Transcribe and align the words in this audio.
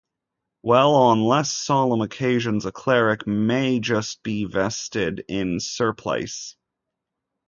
While 0.61 0.93
on 0.95 1.21
less 1.25 1.51
solemn 1.51 2.01
occasions, 2.01 2.65
a 2.65 2.71
cleric 2.71 3.27
may 3.27 3.79
just 3.79 4.23
be 4.23 4.45
vested 4.45 5.23
in 5.27 5.59
surplice. 5.59 6.55